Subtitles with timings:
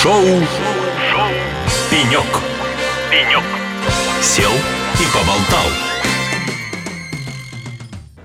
[0.00, 1.28] Шоу, Шоу.
[1.90, 2.22] «Пенек».
[3.10, 3.42] «Пенек».
[4.22, 5.66] Сел и поболтал.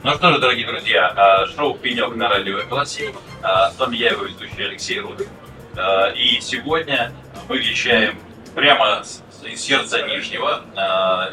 [0.04, 3.16] Ну что же, дорогие друзья, а, шоу «Пенек» на радио «Классик».
[3.42, 5.28] А, с вами я, его ведущий Алексей Рудых.
[5.76, 7.12] А, и сегодня
[7.50, 8.20] мы вещаем
[8.54, 9.02] прямо
[9.44, 10.62] из сердца Нижнего.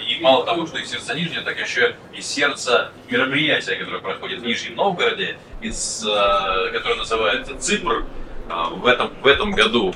[0.08, 4.44] И мало того, что из сердца Нижнего, так еще из сердца мероприятия, которое проходит в
[4.46, 8.06] Нижнем Новгороде, из, которое называется «ЦИПР».
[8.48, 9.94] В этом, в этом году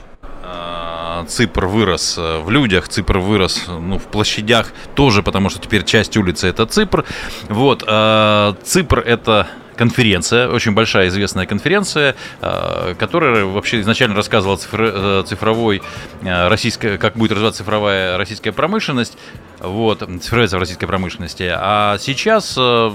[1.28, 6.16] Ципр вырос э, в людях, Ципр вырос ну, в площадях тоже, потому что теперь часть
[6.16, 7.04] улицы это Ципр.
[7.48, 15.24] Вот, э, Ципр это конференция, очень большая известная конференция, э, которая вообще изначально рассказывала цифр,
[15.26, 15.82] цифровой
[16.22, 19.18] российская, как будет развиваться цифровая российская промышленность
[19.66, 21.50] вот, цифровизация в российской промышленности.
[21.54, 22.90] А сейчас э,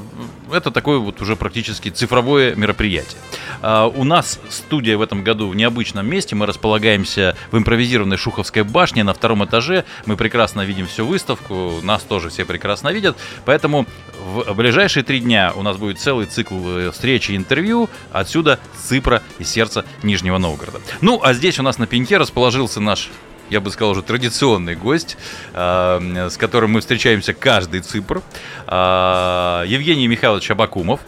[0.52, 3.20] это такое вот уже практически цифровое мероприятие.
[3.62, 6.36] Э, у нас студия в этом году в необычном месте.
[6.36, 9.86] Мы располагаемся в импровизированной Шуховской башне на втором этаже.
[10.06, 13.18] Мы прекрасно видим всю выставку, нас тоже все прекрасно видят.
[13.46, 13.86] Поэтому
[14.20, 17.90] в ближайшие три дня у нас будет целый цикл э, встреч и интервью.
[18.12, 20.80] Отсюда Ципра и сердце Нижнего Новгорода.
[21.02, 23.10] Ну, а здесь у нас на пеньке расположился наш
[23.50, 25.18] я бы сказал, уже традиционный гость,
[25.54, 28.22] с которым мы встречаемся каждый цифр.
[28.68, 31.00] А, Евгений Михайлович Абакумов,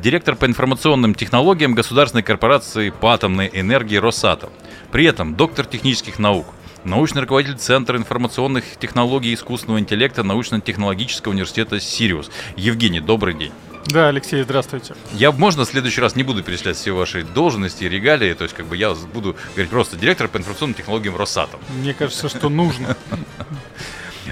[0.00, 4.50] директор по информационным технологиям государственной корпорации по атомной энергии Росатом.
[4.92, 6.46] При этом доктор технических наук,
[6.84, 12.30] научный руководитель Центра информационных технологий и искусственного интеллекта научно-технологического университета «Сириус».
[12.56, 13.52] Евгений, добрый день.
[13.88, 14.94] Да, Алексей, здравствуйте.
[15.12, 18.54] Я, можно, в следующий раз не буду перечислять все ваши должности и регалии, то есть
[18.54, 21.60] как бы я буду говорить просто директор по информационным технологиям Росатом.
[21.78, 22.96] Мне кажется, что нужно.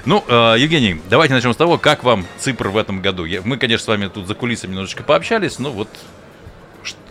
[0.05, 3.25] Ну, э, Евгений, давайте начнем с того, как вам ЦИПР в этом году.
[3.43, 5.89] Мы, конечно, с вами тут за кулисами немножечко пообщались, но вот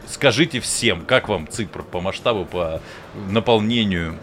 [0.09, 2.81] скажите всем, как вам ЦИПР по масштабу, по
[3.29, 4.17] наполнению?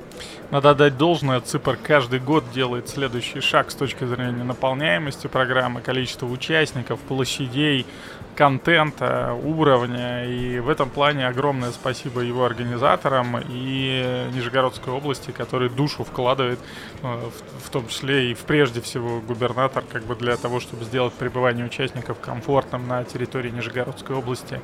[0.52, 6.28] Надо отдать должное, ЦИПР каждый год делает следующий шаг с точки зрения наполняемости программы, количества
[6.28, 7.88] участников, площадей,
[8.36, 10.26] контента, уровня.
[10.26, 16.60] И в этом плане огромное спасибо его организаторам и Нижегородской области, который душу вкладывает,
[17.02, 17.30] э,
[17.64, 21.66] в том числе и в прежде всего губернатор, как бы для того, чтобы сделать пребывание
[21.66, 24.62] участников комфортным на территории Нижегородской области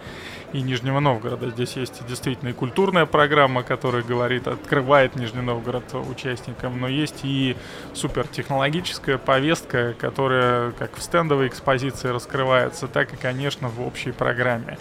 [0.53, 1.49] и Нижнего Новгорода.
[1.49, 7.57] Здесь есть действительно и культурная программа, которая говорит, открывает Нижний Новгород участникам, но есть и
[7.93, 14.77] супертехнологическая повестка, которая как в стендовой экспозиции раскрывается, так и, конечно, в общей программе.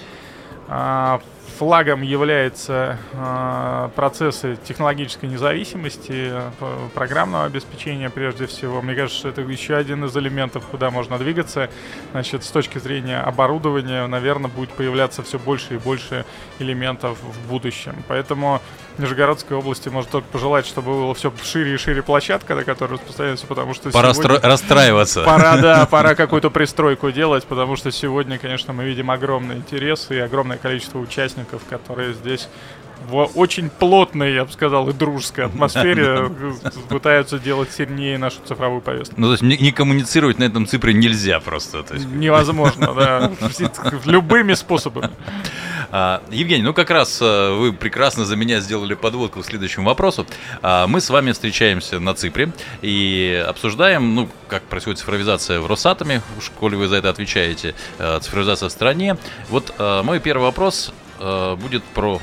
[1.58, 6.50] А, флагом являются э, процессы технологической независимости, э,
[6.94, 8.80] программного обеспечения прежде всего.
[8.80, 11.68] Мне кажется, что это еще один из элементов, куда можно двигаться.
[12.12, 16.24] Значит, с точки зрения оборудования, наверное, будет появляться все больше и больше
[16.58, 17.94] элементов в будущем.
[18.08, 18.60] Поэтому
[18.98, 23.46] Нижегородской области может только пожелать, чтобы было все шире и шире площадка, на которой распространяется,
[23.46, 24.40] потому что Пора сегодня...
[24.40, 25.22] расстраиваться.
[25.22, 30.18] Пора, да, пора какую-то пристройку делать, потому что сегодня, конечно, мы видим огромный интерес и
[30.18, 32.48] огромное количество участников, которые здесь
[33.06, 36.30] в очень плотной, я бы сказал, и дружеской атмосфере
[36.88, 39.14] пытаются делать сильнее нашу цифровую повестку.
[39.16, 41.82] Ну, то есть не, не коммуницировать на этом цифре нельзя просто.
[41.82, 42.06] То есть...
[42.06, 43.32] Невозможно, да.
[44.04, 45.10] Любыми способами.
[45.90, 50.26] А, Евгений, ну как раз а, вы прекрасно за меня сделали подводку к следующему вопросу.
[50.60, 56.20] А, мы с вами встречаемся на Ципре и обсуждаем, ну, как происходит цифровизация в Росатоме,
[56.38, 57.74] в школе вы за это отвечаете,
[58.20, 59.16] цифровизация в стране.
[59.48, 62.20] Вот мой первый вопрос будет про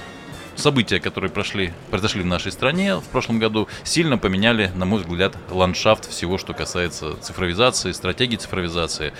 [0.56, 5.36] события, которые прошли, произошли в нашей стране в прошлом году, сильно поменяли, на мой взгляд,
[5.50, 9.14] ландшафт всего, что касается цифровизации, стратегии цифровизации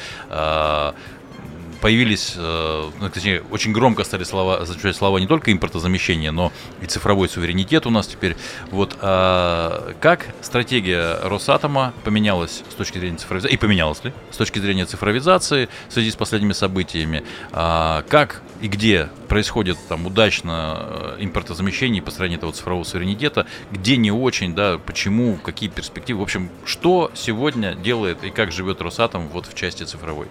[1.82, 6.86] появились, э, ну, точнее, очень громко стали слова, звучать слова не только импортозамещения, но и
[6.86, 8.36] цифровой суверенитет у нас теперь.
[8.72, 14.60] Вот а, как стратегия Росатома поменялась с точки зрения цифровизации, и поменялась ли с точки
[14.60, 17.24] зрения цифровизации в связи с последними событиями?
[17.52, 23.98] А, как и где происходит там удачно э, импортозамещение и построение этого цифрового суверенитета, где
[23.98, 29.28] не очень, да, почему, какие перспективы, в общем, что сегодня делает и как живет Росатом
[29.30, 30.28] вот в части цифровой?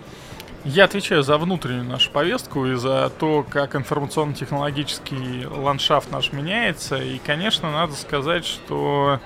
[0.64, 6.96] Я отвечаю за внутреннюю нашу повестку и за то, как информационно-технологический ландшафт наш меняется.
[6.96, 9.20] И, конечно, надо сказать, что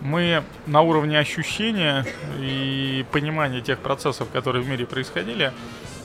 [0.00, 2.06] мы на уровне ощущения
[2.40, 5.52] и понимания тех процессов, которые в мире происходили,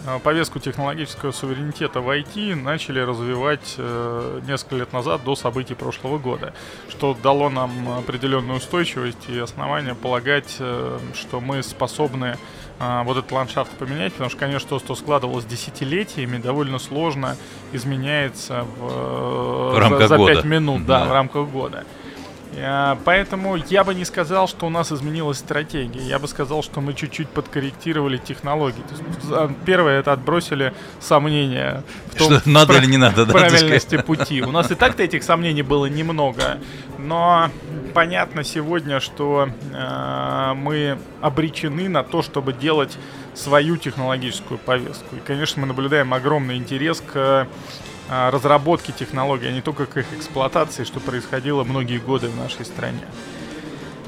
[0.06, 6.18] э, повестку технологического суверенитета в IT начали развивать э, несколько лет назад до событий прошлого
[6.18, 6.54] года,
[6.90, 12.38] что дало нам определенную устойчивость и основания полагать, э, что мы способны
[12.80, 17.38] а, вот этот ландшафт поменять, потому что, конечно, то, что складывалось десятилетиями, довольно сложно
[17.72, 21.86] изменяется в, в рамках за, за 5 минут, да, да, в рамках года.
[22.56, 26.02] Э, поэтому я бы не сказал, что у нас изменилась стратегия.
[26.02, 28.82] Я бы сказал, что мы чуть-чуть подкорректировали технологии.
[28.82, 34.02] То есть, первое, это отбросили сомнения в том, что надо или не надо, да, правильности
[34.02, 34.42] пути.
[34.42, 36.60] У нас и так-то этих сомнений было немного,
[36.98, 37.50] но
[37.94, 42.98] понятно сегодня, что э, мы обречены на то, чтобы делать
[43.34, 45.16] свою технологическую повестку.
[45.16, 47.48] И, конечно, мы наблюдаем огромный интерес к
[48.10, 53.02] разработки технологий, а не только к их эксплуатации, что происходило многие годы в нашей стране.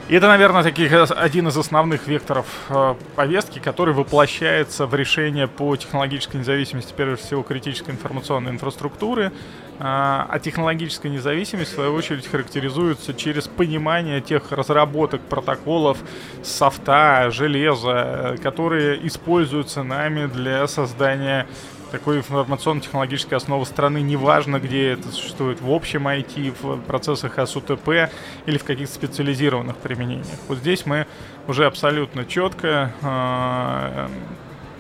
[0.08, 5.76] И это, наверное, таких, один из основных векторов э, повестки, который воплощается в решение по
[5.76, 9.26] технологической независимости, прежде всего, критической информационной инфраструктуры.
[9.26, 9.32] Э,
[9.80, 15.98] а технологическая независимость, в свою очередь, характеризуется через понимание тех разработок, протоколов,
[16.44, 21.48] софта, железа, которые используются нами для создания
[21.96, 28.12] такой информационно-технологической основы страны, неважно, где это существует, в общем IT, в процессах СУТП
[28.46, 30.38] или в каких-то специализированных применениях.
[30.50, 31.08] Вот здесь мы
[31.48, 34.08] уже абсолютно четко э,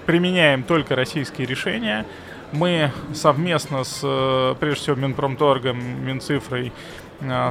[0.05, 2.05] применяем только российские решения.
[2.51, 6.73] Мы совместно с, э, прежде всего, Минпромторгом, Минцифрой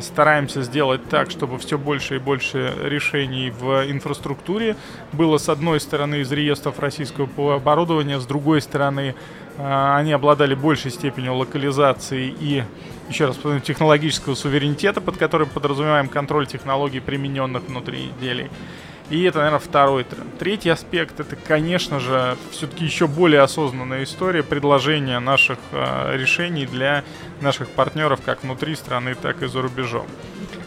[0.03, 4.77] стараемся сделать так, чтобы все больше и больше решений в инфраструктуре
[5.13, 9.15] было с одной стороны из реестров российского оборудования, с другой стороны
[9.57, 12.65] а, они обладали большей степенью локализации и,
[13.09, 18.51] еще раз, технологического суверенитета, под которым подразумеваем контроль технологий, примененных внутри изделий.
[19.11, 20.39] И это, наверное, второй тренд.
[20.39, 27.05] Третий аспект это, конечно же, все-таки еще более осознанная история предложения наших э, решений для
[27.43, 30.07] наших партнеров как внутри страны, так и за рубежом.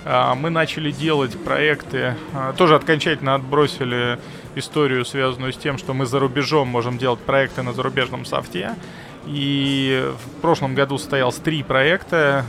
[0.05, 4.19] Э, мы начали делать проекты, э, тоже окончательно отбросили
[4.53, 8.75] историю, связанную с тем, что мы за рубежом можем делать проекты на зарубежном софте.
[9.25, 12.45] И в прошлом году состоялось три проекта,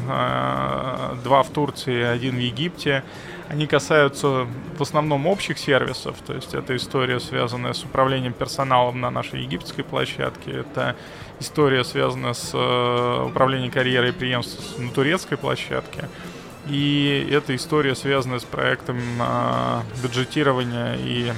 [1.25, 3.02] два в Турции, один в Египте.
[3.48, 4.46] Они касаются
[4.76, 9.82] в основном общих сервисов, то есть это история, связанная с управлением персоналом на нашей египетской
[9.82, 10.96] площадке, это
[11.40, 16.10] история, связанная с э, управлением карьерой и преемством на турецкой площадке,
[16.66, 21.32] и это история, связанная с проектом э, бюджетирования и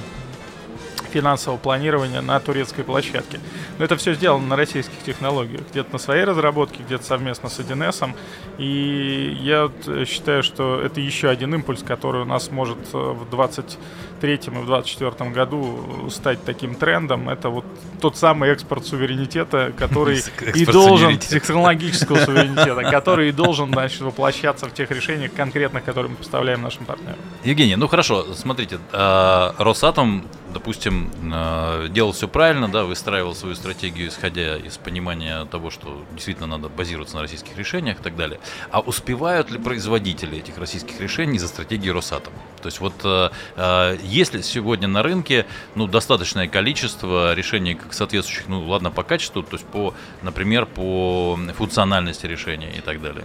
[1.11, 3.39] финансового планирования на турецкой площадке.
[3.77, 5.61] Но это все сделано на российских технологиях.
[5.71, 8.13] Где-то на своей разработке, где-то совместно с 1С.
[8.57, 9.69] И я
[10.05, 14.65] считаю, что это еще один импульс, который у нас может э, в 23 и в
[14.65, 17.29] 24 году стать таким трендом.
[17.29, 17.65] Это вот
[17.99, 20.21] тот самый экспорт суверенитета, который
[20.55, 26.17] и должен, технологического суверенитета, который и должен, значит, воплощаться в тех решениях конкретных, которые мы
[26.17, 27.19] поставляем нашим партнерам.
[27.43, 34.09] Евгений, ну хорошо, смотрите, а, Росатом допустим, э, делал все правильно, да, выстраивал свою стратегию,
[34.09, 38.39] исходя из понимания того, что действительно надо базироваться на российских решениях и так далее.
[38.71, 42.33] А успевают ли производители этих российских решений за стратегией Росатом?
[42.61, 45.45] То есть вот э, э, если сегодня на рынке
[45.75, 51.39] ну, достаточное количество решений как соответствующих, ну ладно, по качеству, то есть по, например, по
[51.55, 53.23] функциональности решения и так далее?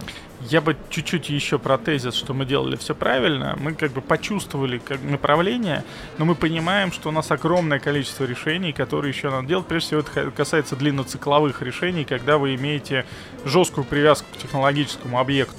[0.48, 3.56] Я бы чуть-чуть еще про тезис, что мы делали все правильно.
[3.58, 5.82] Мы как бы почувствовали как направление,
[6.18, 9.66] но мы понимаем, что нас огромное количество решений, которые еще надо делать.
[9.66, 13.04] Прежде всего, это касается длинноцикловых решений, когда вы имеете
[13.44, 15.58] жесткую привязку к технологическому объекту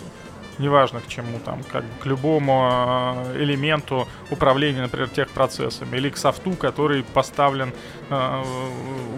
[0.59, 6.51] неважно к чему, там, как к любому э, элементу управления, например, техпроцессами, или к софту,
[6.53, 7.73] который поставлен,
[8.09, 8.43] э,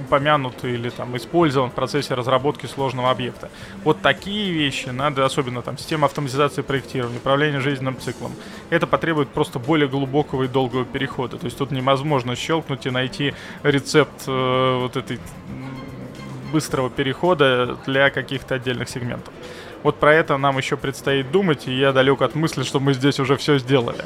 [0.05, 3.49] упомянут или там использован в процессе разработки сложного объекта.
[3.83, 8.33] Вот такие вещи надо, особенно там система автоматизации проектирования, управления жизненным циклом,
[8.69, 11.37] это потребует просто более глубокого и долгого перехода.
[11.37, 15.19] То есть тут невозможно щелкнуть и найти рецепт э, вот этой
[16.51, 19.33] быстрого перехода для каких-то отдельных сегментов.
[19.83, 23.19] Вот про это нам еще предстоит думать, и я далек от мысли, что мы здесь
[23.19, 24.05] уже все сделали.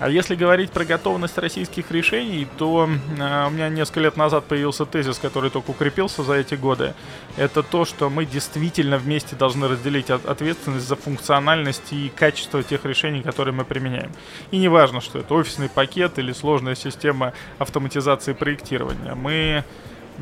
[0.00, 4.86] А если говорить про готовность российских решений, то э, у меня несколько лет назад появился
[4.86, 6.94] тезис, который только укрепился за эти годы.
[7.36, 13.20] Это то, что мы действительно вместе должны разделить ответственность за функциональность и качество тех решений,
[13.20, 14.10] которые мы применяем.
[14.50, 19.14] И не важно, что это офисный пакет или сложная система автоматизации проектирования.
[19.14, 19.64] Мы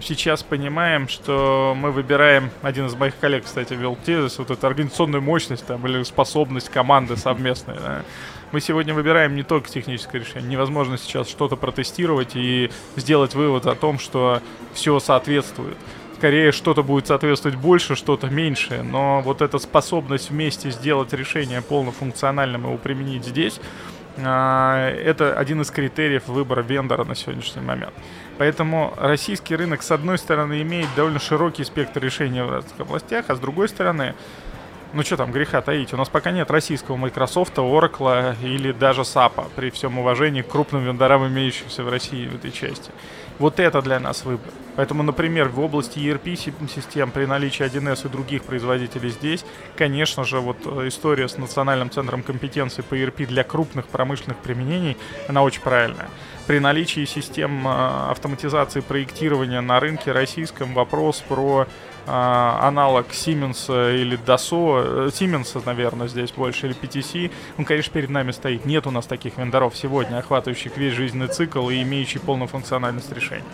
[0.00, 5.22] сейчас понимаем, что мы выбираем, один из моих коллег, кстати, вел тезис, вот эту организационную
[5.22, 7.76] мощность там, или способность команды совместной.
[7.76, 8.02] Да.
[8.50, 10.48] Мы сегодня выбираем не только техническое решение.
[10.48, 14.40] Невозможно сейчас что-то протестировать и сделать вывод о том, что
[14.72, 15.76] все соответствует.
[16.16, 18.82] Скорее, что-то будет соответствовать больше, что-то меньше.
[18.82, 23.60] Но вот эта способность вместе сделать решение полнофункциональным и его применить здесь,
[24.20, 27.94] это один из критериев выбора вендора на сегодняшний момент.
[28.38, 33.34] Поэтому российский рынок, с одной стороны, имеет довольно широкий спектр решений в разных областях, а
[33.34, 34.14] с другой стороны,
[34.92, 39.50] ну что там греха таить, у нас пока нет российского Microsoft, Oracle или даже SAP,
[39.56, 42.90] при всем уважении к крупным вендорам, имеющимся в России в этой части.
[43.38, 44.52] Вот это для нас выбор.
[44.78, 49.44] Поэтому, например, в области ERP-систем при наличии 1С и других производителей здесь,
[49.76, 54.96] конечно же, вот э, история с Национальным центром компетенции по ERP для крупных промышленных применений,
[55.26, 56.08] она очень правильная.
[56.46, 61.66] При наличии систем э, автоматизации проектирования на рынке российском вопрос про
[62.10, 68.08] а, аналог Siemens или Dassault, э, Siemens, наверное, здесь больше, или PTC, он, конечно, перед
[68.08, 68.64] нами стоит.
[68.64, 73.44] Нет у нас таких вендоров сегодня, охватывающих весь жизненный цикл и имеющих полную функциональность решений.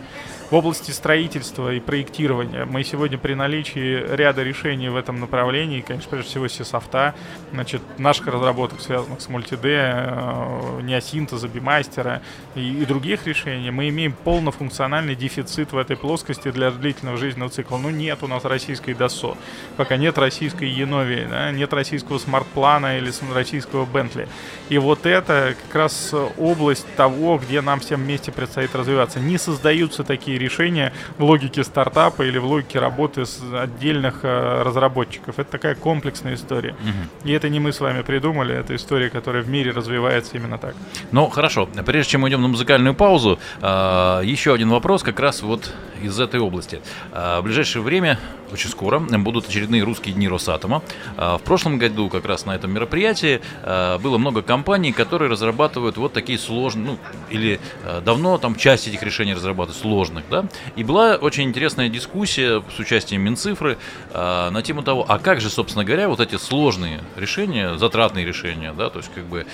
[0.54, 6.08] В области строительства и проектирования мы сегодня при наличии ряда решений в этом направлении, конечно,
[6.08, 7.16] прежде всего Сисофта,
[7.50, 12.22] значит, наших разработок, связанных с мультиде, э, неосинтеза, бимастера
[12.54, 17.78] и, и других решений, мы имеем полнофункциональный дефицит в этой плоскости для длительного жизненного цикла.
[17.78, 19.36] Ну, нет у нас российской DASO,
[19.76, 24.28] пока нет российской Яновии, да, нет российского смарт-плана или российского Бентли.
[24.68, 29.18] И вот это как раз область того, где нам всем вместе предстоит развиваться.
[29.18, 35.38] Не создаются такие решения в логике стартапа или в логике работы с отдельных э, разработчиков.
[35.38, 36.70] Это такая комплексная история.
[36.70, 37.28] Угу.
[37.28, 40.74] И это не мы с вами придумали, это история, которая в мире развивается именно так.
[41.12, 41.68] Ну, хорошо.
[41.86, 45.72] Прежде чем мы идем на музыкальную паузу, э, еще один вопрос как раз вот
[46.02, 46.80] из этой области.
[47.12, 48.18] Э, в ближайшее время
[48.52, 50.82] очень скоро будут очередные русские дни Росатома.
[51.16, 56.38] В прошлом году как раз на этом мероприятии было много компаний, которые разрабатывают вот такие
[56.38, 56.98] сложные, ну,
[57.30, 57.58] или
[58.04, 63.22] давно там часть этих решений разрабатывают сложных, да, и была очень интересная дискуссия с участием
[63.22, 63.78] Минцифры
[64.12, 68.90] на тему того, а как же, собственно говоря, вот эти сложные решения, затратные решения, да,
[68.90, 69.46] то есть как бы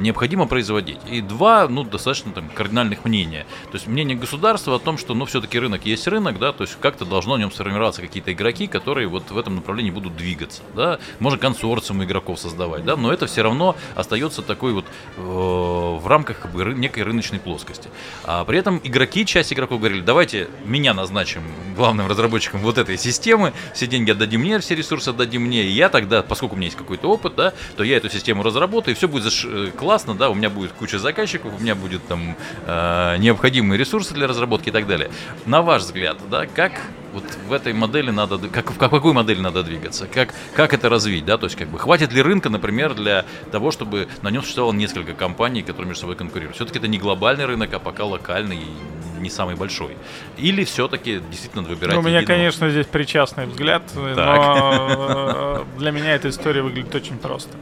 [0.00, 0.98] необходимо производить.
[1.10, 3.46] И два, ну, достаточно там кардинальных мнения.
[3.70, 6.76] То есть мнение государства о том, что, ну, все-таки рынок есть рынок, да, то есть
[6.80, 10.98] как-то должно в нем сформироваться какие-то игроки, которые вот в этом направлении будут двигаться, да,
[11.18, 14.84] можно консорциум игроков создавать, да, но это все равно остается такой вот
[15.16, 17.88] э, в рамках как бы, некой рыночной плоскости.
[18.24, 21.42] А при этом игроки, часть игроков говорили, давайте меня назначим
[21.76, 25.88] главным разработчиком вот этой системы, все деньги отдадим мне, все ресурсы отдадим мне, и я
[25.88, 29.08] тогда, поскольку у меня есть какой-то опыт, да, то я эту систему разработаю, и все
[29.08, 29.44] будет заш...
[29.44, 32.36] Э, классно, да, у меня будет куча заказчиков, у меня будет там
[32.66, 35.10] э, необходимые ресурсы для разработки и так далее.
[35.44, 36.72] На ваш взгляд, да, как
[37.16, 41.24] вот в этой модели надо, как, в какой модели надо двигаться, как, как это развить,
[41.24, 44.74] да, то есть как бы хватит ли рынка, например, для того, чтобы на нем существовало
[44.74, 46.56] несколько компаний, которые между собой конкурируют.
[46.56, 49.96] Все-таки это не глобальный рынок, а пока локальный и не самый большой.
[50.36, 52.38] Или все-таки действительно выбирать ну, У меня, единого...
[52.38, 54.36] конечно, здесь причастный взгляд, так.
[54.36, 57.56] но для меня эта история выглядит очень просто.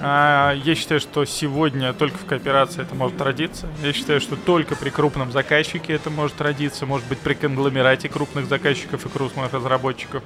[0.00, 3.66] А, я считаю, что сегодня только в кооперации это может родиться.
[3.82, 6.86] Я считаю, что только при крупном заказчике это может родиться.
[6.86, 10.22] Может быть, при конгломерате крупных заказчиков и крупных разработчиков.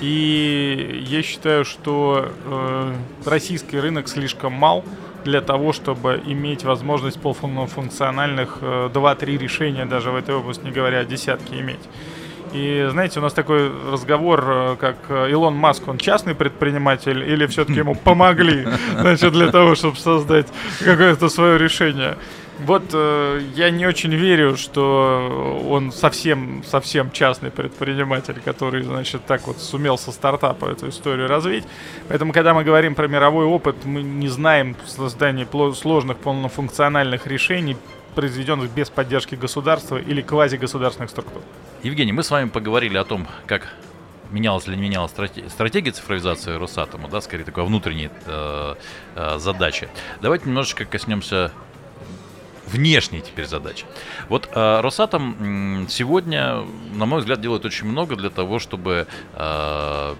[0.00, 2.94] И я считаю, что э,
[3.26, 4.84] российский рынок слишком мал
[5.24, 11.00] для того, чтобы иметь возможность полуфункциональных э, 2-3 решения даже в этой области, не говоря
[11.00, 11.80] о десятке иметь.
[12.52, 17.46] И знаете, у нас такой разговор, э, как э, Илон Маск, он частный предприниматель или
[17.46, 18.66] все-таки ему помогли,
[18.98, 20.48] значит, для того, чтобы создать
[20.84, 22.16] какое-то свое решение.
[22.66, 29.46] Вот э, я не очень верю, что он совсем, совсем частный предприниматель, который, значит, так
[29.46, 31.64] вот сумел со стартапа эту историю развить.
[32.08, 37.76] Поэтому, когда мы говорим про мировой опыт, мы не знаем создания сложных полнофункциональных решений,
[38.14, 41.42] произведенных без поддержки государства или квазигосударственных структур.
[41.82, 43.66] Евгений, мы с вами поговорили о том, как
[44.30, 48.74] менялась или не менялась стратегия цифровизации Росатома, да, скорее такая внутренняя э,
[49.16, 49.88] э, задача.
[50.20, 51.52] Давайте немножечко коснемся
[52.66, 53.86] внешней теперь задачи.
[54.28, 60.14] Вот э, Росатом сегодня, на мой взгляд, делает очень много для того, чтобы э,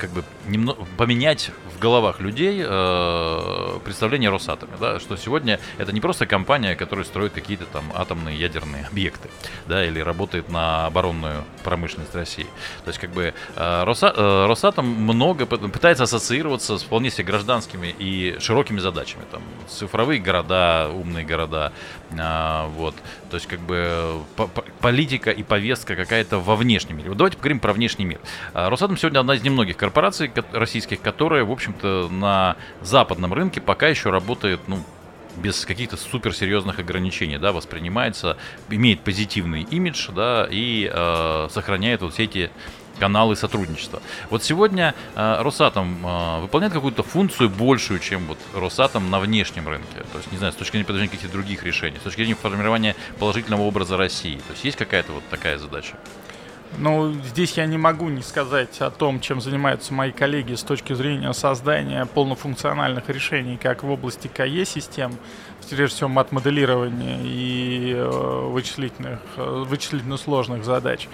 [0.00, 5.92] как бы немного поменять в головах людей э, представление о Росатоме, да, что сегодня это
[5.92, 9.28] не просто компания, которая строит какие-то там атомные ядерные объекты,
[9.66, 12.46] да, или работает на оборонную промышленность России.
[12.84, 17.94] То есть как бы э, Роса, э, Росатом много пытается ассоциироваться с вполне себе гражданскими
[17.98, 21.72] и широкими задачами, там цифровые города, умные города,
[22.10, 22.94] э, вот,
[23.30, 27.10] то есть как бы по, по, политика и повестка какая-то во внешнем мире.
[27.10, 28.20] Вот давайте поговорим про внешний мир.
[28.54, 33.88] Э, Росатом сегодня одна из немногих корпораций российских, которая, в общем-то, на западном рынке пока
[33.88, 34.84] еще работает, ну,
[35.36, 38.36] без каких-то суперсерьезных ограничений, да, воспринимается,
[38.68, 42.50] имеет позитивный имидж, да, и э, сохраняет вот все эти
[43.00, 44.00] каналы сотрудничества.
[44.28, 50.04] Вот сегодня э, Росатом э, выполняет какую-то функцию большую, чем вот Росатом на внешнем рынке.
[50.12, 52.94] То есть, не знаю, с точки зрения предложения каких-то других решений, с точки зрения формирования
[53.18, 54.36] положительного образа России.
[54.36, 55.96] То есть есть какая-то вот такая задача?
[56.78, 60.92] Ну, здесь я не могу не сказать о том, чем занимаются мои коллеги с точки
[60.92, 65.12] зрения создания полнофункциональных решений как в области КЕ-систем,
[65.68, 71.08] прежде всего мат-моделирования и э, вычислительных, э, вычислительно сложных задач,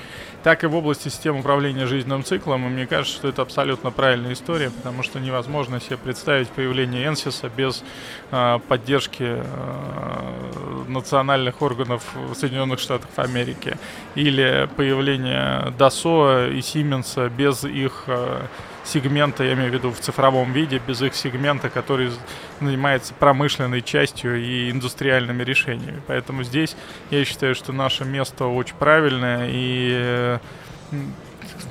[0.46, 2.66] так и в области систем управления жизненным циклом.
[2.66, 7.48] И мне кажется, что это абсолютно правильная история, потому что невозможно себе представить появление Энсиса
[7.48, 7.82] без
[8.30, 12.04] э, поддержки э, национальных органов
[12.36, 13.76] Соединенных Штатов Америки
[14.14, 18.42] или появление DASO и Siemens без их э,
[18.86, 22.10] сегмента, я имею в виду в цифровом виде, без их сегмента, который
[22.60, 26.00] занимается промышленной частью и индустриальными решениями.
[26.06, 26.76] Поэтому здесь
[27.10, 30.35] я считаю, что наше место очень правильное, и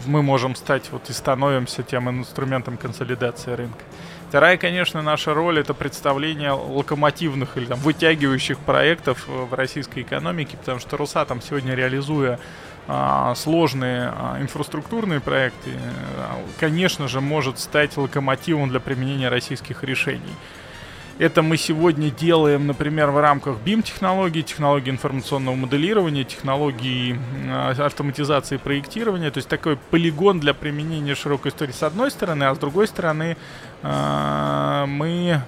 [0.05, 3.83] мы можем стать вот и становимся тем инструментом консолидации рынка.
[4.29, 10.79] Вторая, конечно, наша роль это представление локомотивных или там, вытягивающих проектов в российской экономике, потому
[10.79, 12.39] что Росатом сегодня реализуя
[12.87, 15.71] а, сложные а, инфраструктурные проекты,
[16.17, 20.33] а, конечно же, может стать локомотивом для применения российских решений.
[21.17, 27.17] Это мы сегодня делаем, например, в рамках BIM-технологий, технологии информационного моделирования, технологии
[27.79, 29.31] автоматизации проектирования.
[29.31, 33.37] То есть такой полигон для применения широкой истории с одной стороны, а с другой стороны
[33.81, 35.41] мы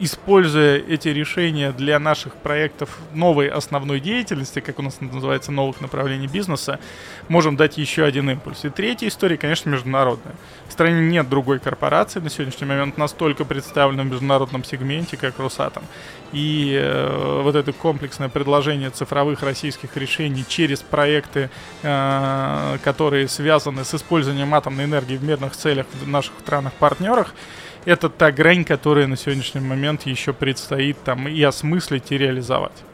[0.00, 6.26] используя эти решения для наших проектов новой основной деятельности, как у нас называется, новых направлений
[6.26, 6.80] бизнеса,
[7.28, 8.64] можем дать еще один импульс.
[8.64, 10.34] И третья история, конечно, международная.
[10.68, 15.84] В стране нет другой корпорации на сегодняшний момент настолько представленной в международном сегменте, как Росатом.
[16.32, 21.50] И э, вот это комплексное предложение цифровых российских решений через проекты,
[21.82, 27.34] э, которые связаны с использованием атомной энергии в мирных целях в наших странах-партнерах,
[27.84, 32.84] это та грань, которая на сегодняшний момент еще предстоит там и осмыслить, и реализовать.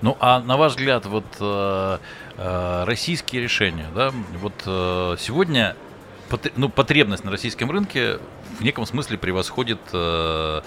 [0.00, 1.98] Ну, а на ваш взгляд, вот э,
[2.36, 5.76] э, российские решения, да, вот э, сегодня
[6.56, 8.18] ну, потребность на российском рынке
[8.58, 10.60] в неком смысле превосходит э,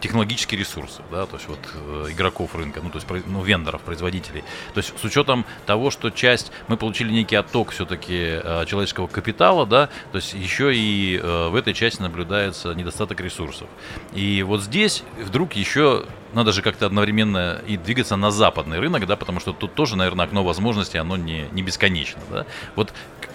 [0.00, 4.44] технологические ресурсы, да, то есть вот э, игроков рынка, ну, то есть ну, вендоров, производителей.
[4.74, 9.66] То есть с учетом того, что часть, мы получили некий отток все-таки э, человеческого капитала,
[9.66, 13.68] да, то есть еще и э, в этой части наблюдается недостаток ресурсов.
[14.12, 19.16] И вот здесь вдруг еще надо же как-то одновременно и двигаться на западный рынок, да,
[19.16, 22.46] потому что тут тоже, наверное, окно возможностей, оно не, не бесконечно, да.
[22.76, 23.27] Вот Э,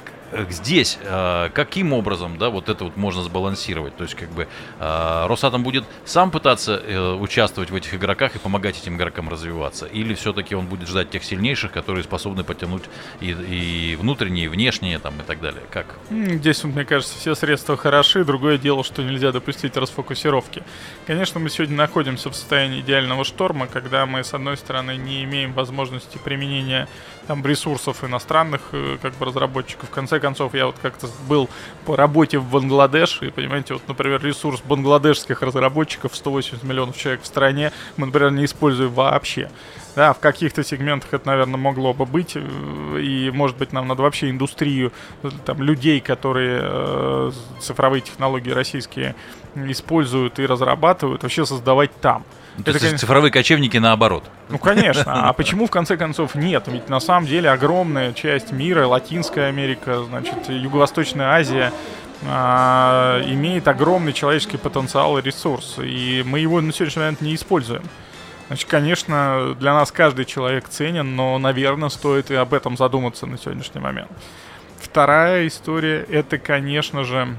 [0.49, 3.95] здесь э, каким образом, да, вот это вот можно сбалансировать?
[3.97, 4.47] То есть, как бы
[4.79, 6.81] э, Росатом будет сам пытаться
[7.19, 9.85] участвовать в этих игроках и помогать этим игрокам развиваться?
[9.85, 12.83] Или все-таки он будет ждать тех сильнейших, которые способны потянуть
[13.21, 15.63] и, и внутренние, и внешние, там, и так далее?
[15.71, 15.85] Как?
[16.09, 18.23] Здесь, мне кажется, все средства хороши.
[18.23, 20.63] Другое дело, что нельзя допустить расфокусировки.
[21.07, 25.53] Конечно, мы сегодня находимся в состоянии идеального шторма, когда мы, с одной стороны, не имеем
[25.53, 26.87] возможности применения
[27.27, 28.61] там ресурсов иностранных
[29.01, 29.89] как бы разработчиков.
[29.89, 31.49] В конце концов, я вот как-то был
[31.85, 37.25] по работе в Бангладеш, и, понимаете, вот, например, ресурс бангладешских разработчиков 180 миллионов человек в
[37.25, 39.51] стране мы, например, не используем вообще.
[39.95, 44.01] Да, в каких-то сегментах это, наверное, могло бы быть, э, и, может быть, нам надо
[44.01, 44.91] вообще индустрию,
[45.45, 49.15] там, людей, которые э, цифровые технологии российские
[49.55, 52.23] используют и разрабатывают, вообще создавать там.
[52.57, 52.97] Ну, то это, есть конечно...
[52.99, 54.23] цифровые кочевники наоборот.
[54.49, 55.29] Ну, конечно.
[55.29, 56.63] А почему, в конце концов, нет?
[56.67, 61.71] Ведь на самом деле огромная часть мира, Латинская Америка, значит, Юго-Восточная Азия,
[62.25, 65.77] а, имеет огромный человеческий потенциал и ресурс.
[65.79, 67.83] И мы его на сегодняшний момент не используем.
[68.47, 73.37] Значит, конечно, для нас каждый человек ценен, но, наверное, стоит и об этом задуматься на
[73.37, 74.11] сегодняшний момент.
[74.79, 77.35] Вторая история— это, конечно же,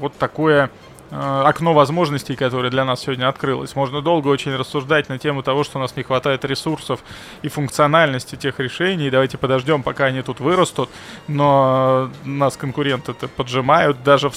[0.00, 0.70] вот такое
[1.14, 3.76] Э, окно возможностей, которое для нас сегодня открылось.
[3.76, 7.00] Можно долго очень рассуждать на тему того, что у нас не хватает ресурсов
[7.42, 9.10] и функциональности тех решений.
[9.10, 10.88] Давайте подождем, пока они тут вырастут.
[11.28, 14.36] Но нас конкуренты поджимают даже в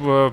[0.00, 0.32] в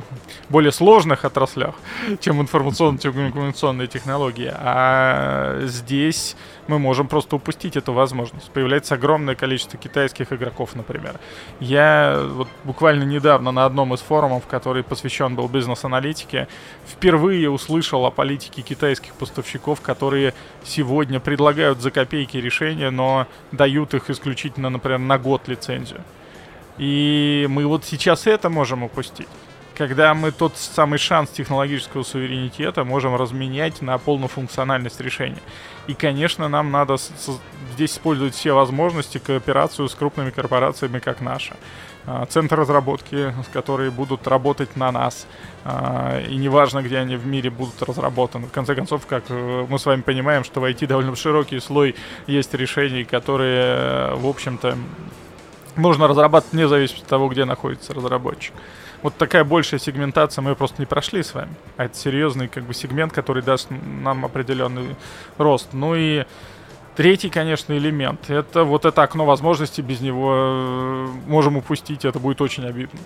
[0.49, 1.75] более сложных отраслях,
[2.19, 4.51] чем информационно-коммуникационные технологии.
[4.53, 6.35] А здесь
[6.67, 8.49] мы можем просто упустить эту возможность.
[8.51, 11.19] Появляется огромное количество китайских игроков, например.
[11.59, 16.47] Я вот буквально недавно на одном из форумов, который посвящен был бизнес-аналитике,
[16.87, 24.09] впервые услышал о политике китайских поставщиков, которые сегодня предлагают за копейки решения, но дают их
[24.09, 26.01] исключительно, например, на год лицензию.
[26.77, 29.27] И мы вот сейчас это можем упустить
[29.77, 35.41] когда мы тот самый шанс технологического суверенитета можем разменять на полную функциональность решения.
[35.85, 36.97] И, конечно, нам надо
[37.73, 41.55] здесь использовать все возможности, кооперацию с крупными корпорациями, как наша.
[42.07, 45.27] А, центр разработки, которые будут работать на нас.
[45.63, 48.47] А, и неважно, где они в мире будут разработаны.
[48.47, 51.95] В конце концов, как э, мы с вами понимаем, что в IT довольно широкий слой
[52.25, 54.75] есть решений, которые, в общем-то,
[55.75, 58.53] можно разрабатывать вне зависимости от того, где находится разработчик.
[59.03, 61.53] Вот такая большая сегментация мы просто не прошли с вами.
[61.77, 64.95] А это серьезный как бы сегмент, который даст нам определенный
[65.37, 65.69] рост.
[65.73, 66.25] Ну и
[66.97, 68.27] Третий, конечно, элемент.
[68.27, 72.99] Это вот это окно возможностей, без него э, можем упустить, это будет очень обидно.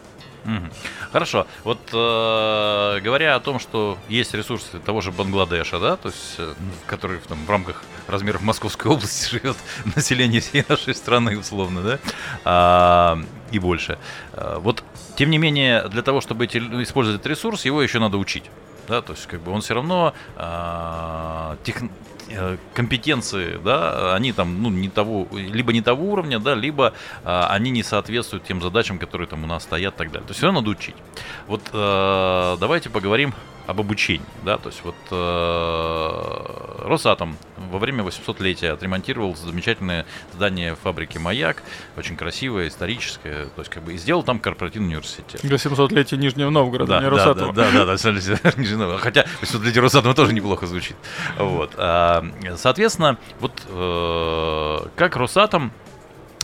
[1.11, 1.45] Хорошо.
[1.65, 6.53] Вот э, говоря о том, что есть ресурсы того же Бангладеша, да, то есть, э,
[6.83, 9.57] в который там, в рамках размеров Московской области живет
[9.95, 11.99] население всей нашей страны, условно, да,
[12.45, 13.19] а,
[13.51, 13.99] и больше.
[14.31, 14.85] А, вот,
[15.21, 18.45] тем не менее, для того, чтобы эти, использовать этот ресурс, его еще надо учить.
[18.87, 21.75] Да, то есть, как бы он все равно а, тех,
[22.33, 27.47] Э, компетенции, да, они там, ну, не того, либо не того уровня, да, либо а,
[27.49, 30.27] они не соответствуют тем задачам, которые там у нас стоят и так далее.
[30.27, 30.95] То есть все надо учить.
[31.47, 33.33] Вот а, давайте поговорим
[33.71, 41.17] об обучении, да, то есть вот э, Росатом во время 800-летия отремонтировал замечательное здание фабрики
[41.17, 41.63] «Маяк»,
[41.97, 45.41] очень красивое, историческое, то есть как бы и сделал там корпоративный университет.
[45.41, 47.53] Для 700-летия Нижнего Новгорода, да, не Росатома.
[47.53, 50.95] Да, да, да, да, да, хотя 800-летие Росатома тоже неплохо звучит.
[51.37, 52.25] Вот, а,
[52.57, 55.71] соответственно, вот э, как Росатом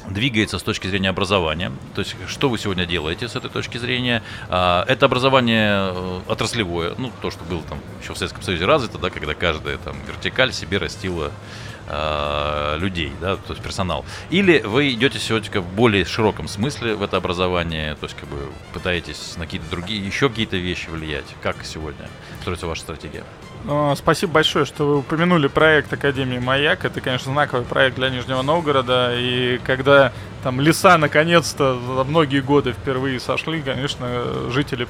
[0.09, 1.71] двигается с точки зрения образования.
[1.95, 4.23] То есть, что вы сегодня делаете с этой точки зрения?
[4.49, 8.97] А, это образование э, отраслевое, ну, то, что было там еще в Советском Союзе развито,
[8.97, 11.31] да, когда каждая там вертикаль себе растила
[11.87, 14.05] э, людей, да, то есть персонал.
[14.29, 18.49] Или вы идете сегодня в более широком смысле в это образование, то есть как бы
[18.73, 21.25] пытаетесь на какие-то другие, еще какие-то вещи влиять.
[21.41, 22.09] Как сегодня
[22.41, 23.23] строится ваша стратегия?
[23.67, 26.85] Ну, спасибо большое, что вы упомянули проект Академии «Маяк».
[26.85, 29.11] Это, конечно, знаковый проект для Нижнего Новгорода.
[29.13, 34.87] И когда там леса наконец-то за многие годы впервые сошли, конечно, жители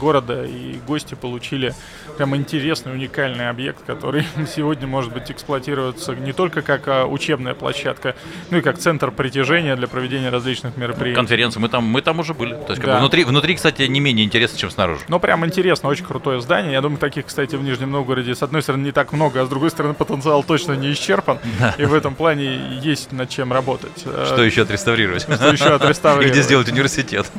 [0.00, 1.74] города и гости получили
[2.16, 8.16] прям интересный, уникальный объект, который сегодня может быть эксплуатироваться не только как а, учебная площадка,
[8.50, 11.16] ну и как центр притяжения для проведения различных мероприятий.
[11.16, 12.54] Конференции, мы там, мы там уже были.
[12.54, 12.94] То есть, как да.
[12.94, 15.02] бы внутри, внутри, кстати, не менее интересно, чем снаружи.
[15.08, 16.72] Ну, прям интересно, очень крутое здание.
[16.72, 19.48] Я думаю, таких, кстати, в Нижнем Новгороде, с одной стороны, не так много, а с
[19.48, 21.38] другой стороны, потенциал точно не исчерпан.
[21.58, 21.74] Да.
[21.78, 24.00] И в этом плане есть над чем работать.
[24.00, 25.22] Что еще отреставрировать?
[25.22, 26.28] Что еще отреставрировать?
[26.28, 27.30] И где сделать университет?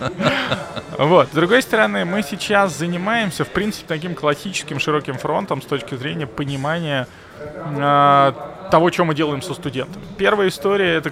[0.98, 1.30] Вот.
[1.30, 6.28] С другой стороны, мы сейчас занимаемся, в принципе, таким классическим широким фронтом с точки зрения
[6.28, 7.08] понимания
[7.40, 8.34] э,
[8.72, 10.04] того, что мы делаем со студентами.
[10.18, 11.12] Первая история— это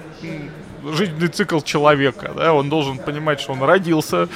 [0.94, 2.32] жизненный цикл человека.
[2.36, 2.54] Да?
[2.54, 4.28] Он должен понимать, что он родился,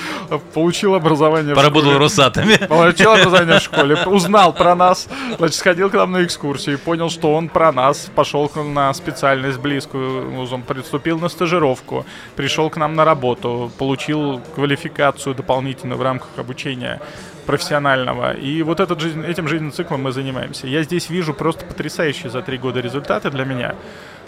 [0.54, 2.04] получил образование Поработал в школе.
[2.04, 2.56] Росатами.
[2.68, 7.34] Получил образование в школе, узнал про нас, значит, сходил к нам на экскурсию, понял, что
[7.34, 13.06] он про нас, пошел на специальность близкую, он приступил на стажировку, пришел к нам на
[13.06, 17.00] работу, получил квалификацию дополнительно в рамках обучения
[17.46, 18.34] профессионального.
[18.34, 20.68] И вот этот этим жизненным циклом мы занимаемся.
[20.68, 23.76] Я здесь вижу просто потрясающие за три года результаты для меня.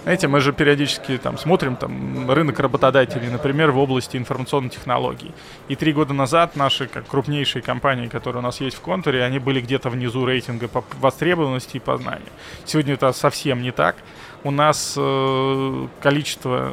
[0.06, 5.32] Знаете, мы же периодически там смотрим там рынок работодателей, например, в области информационных технологий.
[5.68, 9.40] И три года назад наши как крупнейшие компании, которые у нас есть в контуре, они
[9.40, 12.30] были где-то внизу рейтинга по востребованности и по знанию.
[12.66, 13.96] Сегодня это совсем не так
[14.46, 16.72] у нас э, количество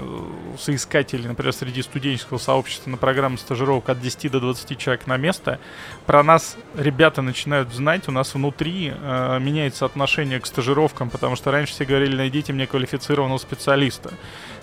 [0.58, 5.58] соискателей, например, среди студенческого сообщества на программу стажировок от 10 до 20 человек на место.
[6.04, 11.50] Про нас ребята начинают знать, у нас внутри э, меняется отношение к стажировкам, потому что
[11.50, 14.12] раньше все говорили, найдите мне квалифицированного специалиста.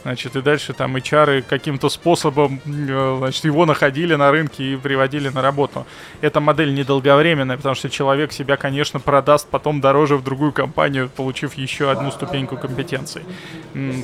[0.03, 5.29] Значит, и дальше там HR каким-то способом, э, значит, его находили на рынке и приводили
[5.29, 5.85] на работу.
[6.21, 11.55] Эта модель недолговременная, потому что человек себя, конечно, продаст потом дороже в другую компанию, получив
[11.55, 13.23] еще одну ступеньку компетенций.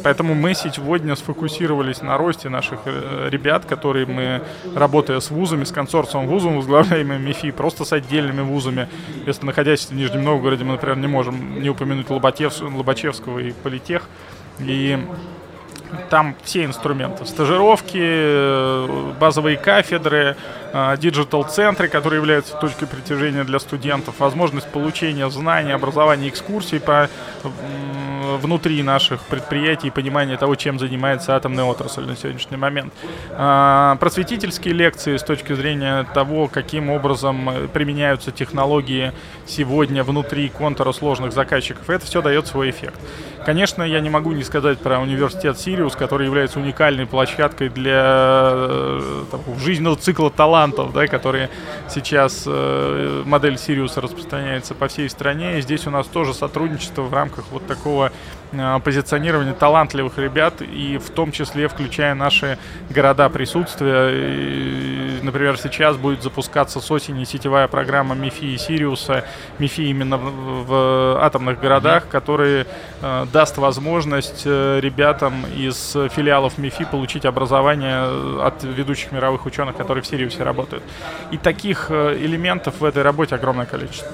[0.03, 4.41] Поэтому мы сегодня сфокусировались на росте наших э, ребят, которые мы,
[4.75, 8.89] работая с вузами, с консорциумом вузом, возглавляемым МИФИ, просто с отдельными вузами,
[9.25, 14.09] если находясь в Нижнем Новгороде, мы, например, не можем не упомянуть Лоботевского и Политех,
[14.59, 14.99] и
[16.09, 17.25] там все инструменты.
[17.25, 20.35] Стажировки, э, базовые кафедры,
[20.73, 27.09] э, диджитал-центры, которые являются точкой притяжения для студентов, возможность получения знаний, образования, экскурсий по
[28.41, 32.93] внутри наших предприятий, понимание того, чем занимается атомная отрасль на сегодняшний момент.
[33.31, 39.11] А, просветительские лекции с точки зрения того, каким образом э, применяются технологии
[39.45, 42.99] сегодня внутри контура сложных заказчиков, это все дает свой эффект.
[43.45, 49.23] Конечно, я не могу не сказать про университет Сириус, который является уникальной площадкой для э,
[49.29, 51.51] там, жизненного цикла талантов, да, которые
[51.87, 55.59] сейчас э, модель Сириуса распространяется по всей стране.
[55.59, 58.11] И здесь у нас тоже сотрудничество в рамках вот такого э,
[58.83, 62.57] позиционирование талантливых ребят, и в том числе включая наши
[62.89, 64.09] города присутствия.
[64.11, 69.25] И, например, сейчас будет запускаться с осени сетевая программа МИФИ и Сириуса,
[69.59, 72.65] МИФИ именно в, атомных городах, которые
[73.01, 80.03] э, даст возможность э, ребятам из филиалов МИФИ получить образование от ведущих мировых ученых, которые
[80.03, 80.83] в Сириусе работают.
[81.31, 84.07] И таких э, элементов в этой работе огромное количество.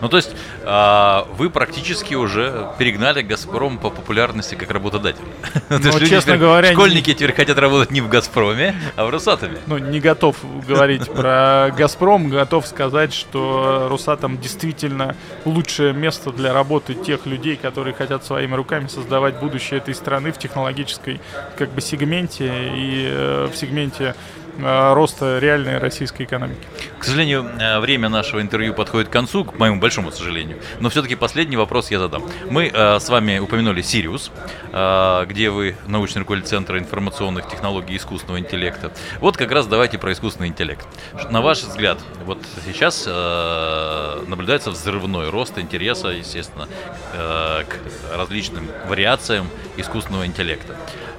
[0.00, 0.30] Ну, то есть
[0.62, 5.24] э, вы практически уже перегнали «Газпром» по популярности как работодатель.
[5.68, 6.72] Ну, честно теперь, говоря...
[6.72, 9.58] Школьники теперь хотят работать не в «Газпроме», а в «Росатоме».
[9.66, 16.94] Ну, не готов говорить про «Газпром», готов сказать, что «Росатом» действительно лучшее место для работы
[16.94, 21.20] тех людей, которые хотят своими руками создавать будущее этой страны в технологической
[21.56, 24.14] как бы сегменте и э, в сегменте
[24.58, 26.60] роста реальной российской экономики.
[26.98, 30.58] К сожалению, э, время нашего интервью подходит к концу, к моему большому сожалению.
[30.80, 32.24] Но все-таки последний вопрос я задам.
[32.50, 34.30] Мы э, с вами упомянули Сириус,
[34.72, 38.92] э, где вы научный руководитель Центра информационных технологий и искусственного интеллекта.
[39.20, 40.86] Вот как раз давайте про искусственный интеллект.
[41.30, 46.68] На ваш взгляд, вот сейчас э, наблюдается взрывной рост интереса, естественно,
[47.14, 50.76] э, к различным вариациям искусственного интеллекта.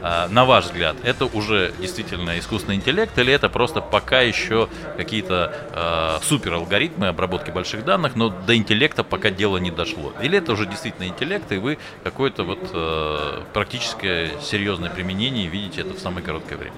[0.09, 5.53] А, на ваш взгляд, это уже действительно искусственный интеллект или это просто пока еще какие-то
[5.73, 10.13] э, супер алгоритмы обработки больших данных, но до интеллекта пока дело не дошло?
[10.21, 15.93] Или это уже действительно интеллект, и вы какое-то вот э, практическое серьезное применение видите это
[15.93, 16.75] в самое короткое время?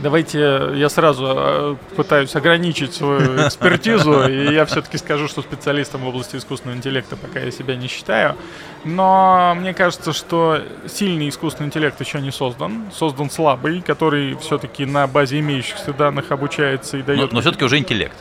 [0.00, 6.36] Давайте я сразу пытаюсь ограничить свою экспертизу, и я все-таки скажу, что специалистом в области
[6.36, 8.36] искусственного интеллекта пока я себя не считаю.
[8.84, 12.90] Но мне кажется, что сильный искусственный интеллект еще не создан.
[12.92, 17.30] Создан слабый, который все-таки на базе имеющихся данных обучается и дает...
[17.30, 18.16] Но, но все-таки уже интеллект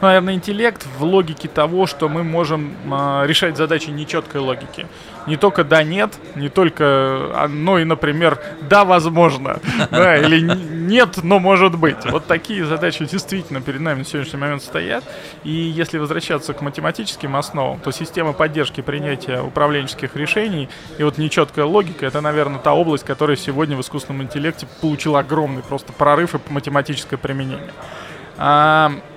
[0.00, 4.86] наверное, интеллект в логике того, что мы можем э, решать задачи нечеткой логики.
[5.26, 9.60] Не только да, нет, не только, а, но и, например, да, возможно,
[9.90, 12.04] да, или нет, но может быть.
[12.10, 15.04] Вот такие задачи действительно перед нами на сегодняшний момент стоят.
[15.44, 21.66] И если возвращаться к математическим основам, то система поддержки принятия управленческих решений и вот нечеткая
[21.66, 26.38] логика, это, наверное, та область, которая сегодня в искусственном интеллекте получила огромный просто прорыв и
[26.48, 27.70] математическое применение.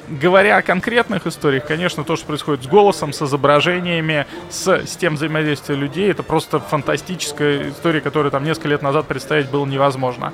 [0.10, 5.76] Говоря о конкретных историях, конечно, то, что происходит с голосом, с изображениями, с системой взаимодействия
[5.76, 10.34] людей, это просто фантастическая история, которую там несколько лет назад представить было невозможно.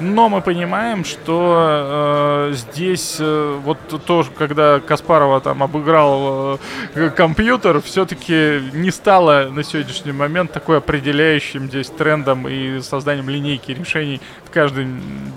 [0.00, 6.58] Но мы понимаем, что э, здесь э, вот то, когда Каспарова там обыграл
[6.94, 13.72] э, компьютер, все-таки не стало на сегодняшний момент такой определяющим здесь трендом и созданием линейки
[13.72, 14.86] решений каждый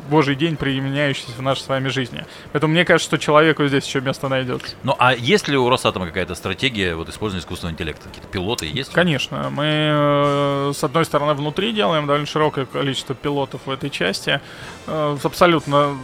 [0.10, 2.26] божий день, применяющийся в нашей с вами жизни.
[2.52, 4.76] Поэтому мне кажется, что человеку здесь еще место найдется.
[4.84, 8.08] Ну а есть ли у Росатома какая-то стратегия вот использования искусственного интеллекта?
[8.10, 8.92] Какие-то пилоты есть?
[8.92, 9.50] Конечно.
[9.50, 14.42] Мы, э, с одной стороны, внутри делаем довольно широкое количество пилотов в этой части.
[14.88, 15.98] Э, абсолютно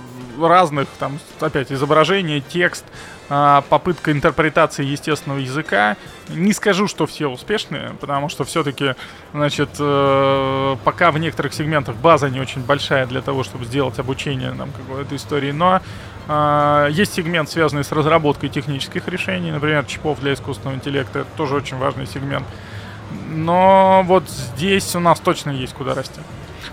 [0.47, 2.86] разных, там, опять, изображение, текст,
[3.30, 5.97] э, попытка интерпретации естественного языка.
[6.30, 8.95] Не скажу, что все успешные, потому что все-таки,
[9.34, 14.52] значит, э, пока в некоторых сегментах база не очень большая для того, чтобы сделать обучение
[14.52, 15.82] нам какой-то истории, но
[16.91, 21.78] есть сегмент, связанный с разработкой технических решений, например, чипов для искусственного интеллекта, это тоже очень
[21.78, 22.45] важный сегмент.
[23.30, 26.21] Но вот здесь у нас точно есть куда расти.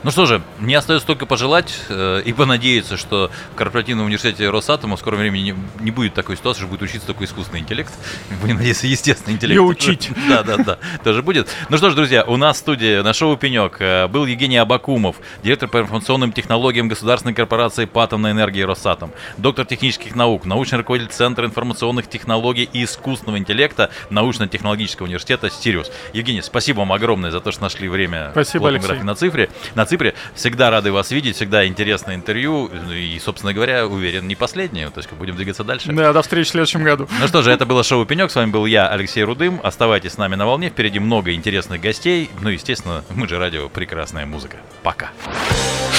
[0.06, 4.94] Ну что же, мне остается только пожелать э, и понадеяться, что в корпоративном университете Росатома
[4.94, 7.92] в скором времени не, не будет такой ситуации, что будет учиться такой искусственный интеллект.
[8.40, 9.56] Будем надеяться, естественный интеллект.
[9.56, 10.10] И учить.
[10.28, 11.48] Да, да, да, тоже будет.
[11.70, 15.16] Ну что ж, друзья, у нас в студии на шоу «Пенек» э, был Евгений Абакумов,
[15.42, 21.12] директор по информационным технологиям государственной корпорации по атомной энергии Росатом, доктор технических наук, научный руководитель
[21.12, 25.90] Центра информационных технологий и искусственного интеллекта научно-технологического университета «Сириус».
[26.12, 29.02] Евгений, спасибо вам огромное за то, что нашли время спасибо, Алексей.
[29.02, 29.50] на цифре.
[29.74, 30.14] На Ципре.
[30.34, 32.70] Всегда рады вас видеть, всегда интересное интервью.
[32.92, 34.90] И, собственно говоря, уверен, не последнее.
[34.90, 35.90] То есть будем двигаться дальше.
[35.90, 37.08] Да, до встречи в следующем году.
[37.18, 38.30] Ну что же, это было шоу «Пенек».
[38.30, 39.58] С вами был я, Алексей Рудым.
[39.62, 40.68] Оставайтесь с нами на волне.
[40.68, 42.28] Впереди много интересных гостей.
[42.42, 44.58] Ну, естественно, мы же радио «Прекрасная музыка».
[44.82, 45.12] Пока.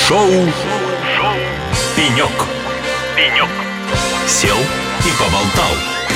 [0.07, 1.33] Шоу, шоу
[1.95, 2.29] «Пенек».
[3.15, 3.49] «Пенек».
[4.27, 6.06] Сел и поболтал.